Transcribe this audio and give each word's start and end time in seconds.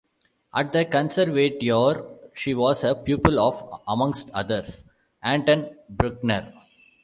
At 0.51 0.73
the 0.73 0.83
Conservatoire 0.85 2.03
she 2.33 2.55
was 2.55 2.83
a 2.83 2.95
pupil 2.95 3.37
of, 3.39 3.81
amongst 3.87 4.31
others, 4.31 4.83
Anton 5.21 5.75
Bruckner. 5.91 6.51